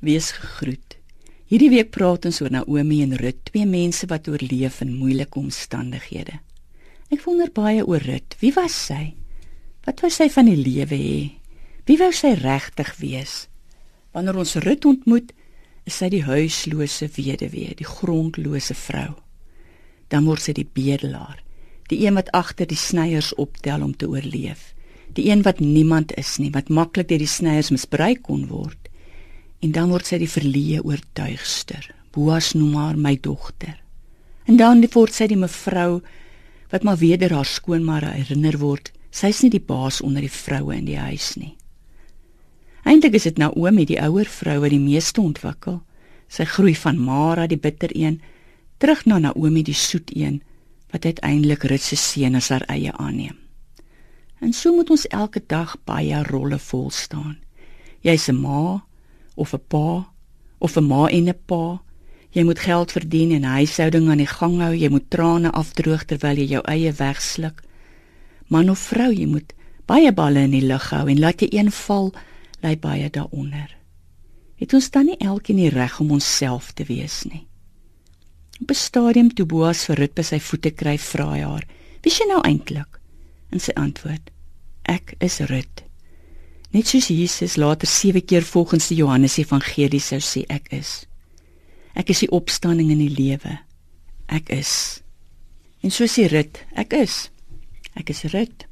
Wees 0.00 0.30
gegroet. 0.32 0.96
Hierdie 1.50 1.68
week 1.74 1.90
praat 1.92 2.24
ons 2.24 2.38
oor 2.40 2.52
Naomi 2.54 3.02
en 3.04 3.12
Rut, 3.20 3.36
twee 3.50 3.66
mense 3.68 4.06
wat 4.08 4.30
oorleef 4.32 4.78
in 4.80 4.94
moeilike 4.96 5.36
omstandighede. 5.36 6.38
Ek 7.12 7.26
wonder 7.26 7.50
baie 7.52 7.82
oor 7.84 8.00
Rut. 8.06 8.36
Wie 8.40 8.52
was 8.56 8.76
sy? 8.86 9.10
Wat 9.84 10.00
wou 10.00 10.08
sy 10.14 10.30
van 10.32 10.48
die 10.48 10.56
lewe 10.56 10.96
hê? 10.96 11.20
Wie 11.84 11.98
wou 12.00 12.08
sy 12.16 12.32
regtig 12.38 12.94
wees? 13.02 13.34
Wanneer 14.16 14.40
ons 14.40 14.56
Rut 14.64 14.88
ontmoet, 14.88 15.34
is 15.84 16.00
sy 16.00 16.08
die 16.12 16.24
huislose 16.24 17.10
weduwee, 17.18 17.76
die 17.76 17.88
grondlose 17.88 18.76
vrou. 18.78 19.18
Dan 20.08 20.24
word 20.30 20.46
sy 20.46 20.56
die 20.56 20.64
bedelaar, 20.64 21.42
die 21.92 22.06
een 22.06 22.16
wat 22.16 22.32
agter 22.36 22.68
die 22.70 22.78
snyers 22.78 23.34
optel 23.36 23.84
om 23.84 23.92
te 23.92 24.08
oorleef, 24.08 24.70
die 25.12 25.28
een 25.28 25.44
wat 25.44 25.60
niemand 25.60 26.14
is 26.16 26.38
nie, 26.40 26.52
wat 26.54 26.72
maklik 26.72 27.10
deur 27.10 27.20
die 27.20 27.28
snyers 27.28 27.72
misbruik 27.74 28.24
kon 28.24 28.48
word. 28.48 28.89
En 29.60 29.72
dan 29.72 29.90
word 29.92 30.06
sy 30.06 30.18
die 30.18 30.30
verleë 30.30 30.80
oortuigster. 30.84 31.90
Boas 32.14 32.54
noem 32.56 32.74
haar 32.80 32.96
my 32.96 33.16
dogter. 33.20 33.76
En 34.48 34.56
dan 34.56 34.82
word 34.94 35.14
sy 35.14 35.28
die 35.30 35.38
mevrou 35.38 36.00
wat 36.70 36.82
maar 36.86 36.96
weer 36.96 37.32
haar 37.32 37.46
skoonma 37.46 38.00
herinner 38.00 38.58
word. 38.58 38.92
Sy's 39.10 39.42
nie 39.42 39.50
die 39.50 39.62
baas 39.62 40.00
onder 40.00 40.22
die 40.22 40.32
vroue 40.32 40.76
in 40.76 40.86
die 40.86 40.98
huis 40.98 41.34
nie. 41.36 41.56
Eintlik 42.84 43.14
is 43.18 43.26
dit 43.28 43.38
Naomi 43.38 43.84
die 43.84 44.00
ouer 44.00 44.26
vrou 44.26 44.60
wat 44.62 44.72
die 44.72 44.80
meeste 44.80 45.20
ontwikkel. 45.20 45.80
Sy 46.30 46.46
groei 46.46 46.74
van 46.78 46.98
Mara 46.98 47.46
die 47.50 47.58
bitter 47.58 47.90
een 47.94 48.20
terug 48.78 49.04
na 49.04 49.18
Naomi 49.18 49.62
die 49.66 49.76
soet 49.76 50.10
een 50.16 50.40
wat 50.90 51.04
uiteindelik 51.04 51.66
Rut 51.70 51.82
se 51.82 51.96
seun 51.96 52.38
as 52.38 52.48
haar 52.50 52.64
eie 52.72 52.92
aanneem. 52.92 53.36
En 54.40 54.52
so 54.56 54.72
moet 54.72 54.90
ons 54.90 55.06
elke 55.12 55.42
dag 55.46 55.76
baie 55.84 56.22
rolle 56.30 56.58
vol 56.58 56.90
staan. 56.90 57.36
Jy's 58.00 58.28
'n 58.28 58.40
ma 58.40 58.82
of 59.40 59.54
'n 59.54 59.62
pa 59.72 60.12
of 60.60 60.76
'n 60.76 60.84
ma 60.84 61.06
en 61.08 61.28
'n 61.28 61.38
pa. 61.46 61.82
Jy 62.30 62.42
moet 62.44 62.58
geld 62.58 62.92
verdien 62.92 63.30
en 63.32 63.42
huishouding 63.42 64.08
aan 64.08 64.22
die 64.22 64.26
gang 64.38 64.60
hou. 64.60 64.74
Jy 64.74 64.88
moet 64.88 65.10
trane 65.10 65.50
afdroog 65.50 66.04
terwyl 66.04 66.36
jy 66.36 66.46
jou 66.46 66.62
eie 66.64 66.92
wegsluk. 66.92 67.62
Man 68.46 68.70
of 68.70 68.78
vrou, 68.78 69.12
jy 69.12 69.26
moet 69.26 69.52
baie 69.86 70.12
balle 70.12 70.38
in 70.38 70.50
die 70.50 70.66
lug 70.66 70.90
hou 70.90 71.08
en 71.08 71.18
laat 71.18 71.40
jy 71.40 71.48
een 71.50 71.70
val 71.70 72.12
lê 72.62 72.76
baie 72.78 73.10
daaronder. 73.10 73.76
Het 74.56 74.74
ons 74.74 74.90
dan 74.90 75.04
nie 75.04 75.16
elkeen 75.18 75.56
die 75.56 75.72
reg 75.72 76.00
om 76.00 76.10
onsself 76.10 76.72
te 76.72 76.84
wees 76.84 77.24
nie? 77.24 77.46
Op 78.60 78.70
'n 78.70 78.74
stadium 78.74 79.34
toe 79.34 79.46
Boas 79.46 79.84
vir 79.84 79.96
Rut 79.96 80.14
by 80.14 80.22
sy 80.22 80.38
voete 80.38 80.70
kry, 80.70 80.98
vra 80.98 81.30
hy 81.32 81.40
haar: 81.40 81.64
"Wie 82.02 82.12
is 82.12 82.18
jy 82.18 82.26
nou 82.28 82.40
eintlik?" 82.40 83.00
En 83.50 83.60
sy 83.60 83.72
antwoord: 83.74 84.30
"Ek 84.82 85.14
is 85.18 85.38
Rut." 85.40 85.89
Net 86.70 86.86
soos 86.86 87.08
Jesus 87.10 87.56
later 87.56 87.88
7 87.88 88.22
keer 88.22 88.44
volgens 88.46 88.86
die 88.88 89.00
Johannes 89.00 89.38
Evangelie 89.42 89.98
sou 90.00 90.20
sê 90.22 90.44
ek 90.46 90.68
is. 90.76 91.04
Ek 91.98 92.12
is 92.14 92.22
die 92.22 92.30
opstanding 92.30 92.92
in 92.94 93.00
die 93.02 93.10
lewe. 93.10 93.56
Ek 94.30 94.52
is. 94.54 95.02
En 95.82 95.90
so 95.90 96.06
sê 96.06 96.28
Rut, 96.30 96.60
ek 96.78 96.94
is. 96.94 97.24
Ek 97.98 98.12
is 98.14 98.22
Rut. 98.30 98.68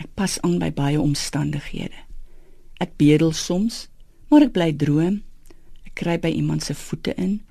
Ek 0.00 0.08
pas 0.16 0.38
aan 0.40 0.56
by 0.62 0.70
baie 0.72 1.00
omstandighede. 1.00 2.06
Ek 2.80 2.96
bedel 2.96 3.34
soms, 3.36 3.86
maar 4.32 4.46
ek 4.46 4.54
bly 4.56 4.70
droom. 4.72 5.20
Ek 5.84 5.92
kry 6.00 6.16
by 6.20 6.32
iemand 6.32 6.64
se 6.64 6.76
voete 6.76 7.12
in, 7.20 7.42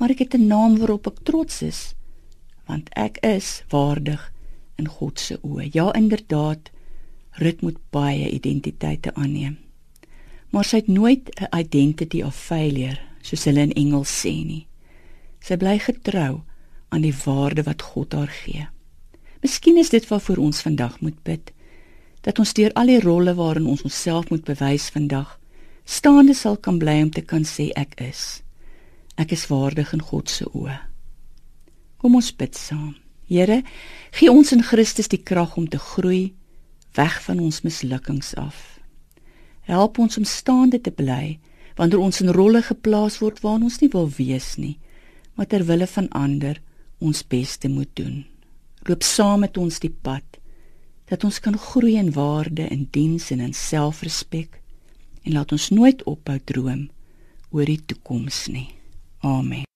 maar 0.00 0.12
ek 0.12 0.24
het 0.24 0.34
'n 0.40 0.48
naam 0.48 0.78
waarop 0.80 1.06
ek 1.06 1.24
trots 1.24 1.62
is, 1.62 1.94
want 2.66 2.88
ek 2.96 3.20
is 3.20 3.62
waardig 3.68 4.32
in 4.78 4.88
God 4.88 5.20
se 5.20 5.36
oë. 5.42 5.68
Ja, 5.72 5.92
inderdaad, 5.92 6.70
Rut 7.42 7.62
moet 7.62 7.78
baie 7.90 8.30
identiteite 8.30 9.14
aanneem. 9.14 9.56
Maar 10.54 10.64
sy 10.64 10.76
het 10.76 10.88
nooit 10.88 11.30
'n 11.40 11.58
identity 11.58 12.22
of 12.22 12.36
failure, 12.36 12.98
soos 13.22 13.44
hulle 13.44 13.60
in 13.60 13.72
Engels 13.72 14.12
sê 14.24 14.44
nie. 14.44 14.66
Sy 15.40 15.56
bly 15.56 15.78
getrou 15.78 16.42
aan 16.88 17.02
die 17.02 17.14
waarde 17.24 17.62
wat 17.62 17.82
God 17.82 18.12
haar 18.12 18.30
gee. 18.30 18.68
Miskien 19.42 19.76
is 19.76 19.90
dit 19.90 20.08
waarvoor 20.08 20.36
ons 20.36 20.60
vandag 20.60 21.00
moet 21.00 21.22
bid 21.22 21.52
dat 22.20 22.38
ons 22.38 22.52
deur 22.52 22.72
al 22.72 22.86
die 22.86 23.00
rolle 23.00 23.34
waarin 23.34 23.66
ons 23.66 23.82
onsself 23.82 24.30
moet 24.30 24.44
bewys 24.44 24.88
vandag 24.88 25.38
staande 25.84 26.34
sal 26.34 26.56
kan 26.56 26.78
bly 26.78 27.02
om 27.02 27.10
te 27.10 27.20
kan 27.20 27.44
sê 27.44 27.68
ek 27.76 27.98
is. 28.00 28.42
Ek 29.20 29.32
is 29.36 29.46
waardig 29.46 29.92
in 29.92 30.02
God 30.02 30.30
se 30.30 30.46
oë. 30.48 30.78
Kom 32.00 32.16
ons 32.16 32.32
bid 32.36 32.56
saam. 32.56 32.94
Here, 33.28 33.62
gee 34.12 34.32
ons 34.32 34.52
in 34.52 34.64
Christus 34.64 35.08
die 35.08 35.22
krag 35.22 35.56
om 35.56 35.68
te 35.68 35.78
groei 35.78 36.34
weg 36.94 37.22
van 37.22 37.40
ons 37.40 37.62
mislukkings 37.66 38.34
af. 38.40 38.78
Help 39.66 39.98
ons 39.98 40.18
om 40.20 40.24
staande 40.24 40.80
te 40.80 40.92
bly 40.92 41.38
wanneer 41.78 41.98
ons 41.98 42.20
in 42.22 42.30
rolle 42.34 42.62
geplaas 42.62 43.18
word 43.22 43.40
waarin 43.42 43.66
ons 43.66 43.80
nie 43.82 43.90
wil 43.90 44.08
wees 44.18 44.54
nie, 44.60 44.76
maar 45.34 45.48
ter 45.50 45.66
wille 45.66 45.88
van 45.90 46.08
ander 46.14 46.60
ons 47.02 47.24
beste 47.26 47.68
moet 47.68 47.90
doen. 47.98 48.22
Loop 48.86 49.02
saam 49.02 49.42
met 49.42 49.58
ons 49.58 49.80
die 49.82 49.92
pad 49.92 50.38
dat 51.10 51.24
ons 51.24 51.40
kan 51.40 51.58
groei 51.58 51.96
in 52.00 52.12
waarde, 52.14 52.68
in 52.68 52.86
diens 52.90 53.30
en 53.34 53.42
in 53.44 53.54
selfrespek 53.56 54.60
en 55.24 55.36
laat 55.36 55.52
ons 55.52 55.70
nooit 55.74 56.04
ophou 56.08 56.38
droom 56.44 56.88
oor 57.50 57.68
die 57.68 57.80
toekoms 57.86 58.46
nie. 58.52 58.68
Amen. 59.24 59.73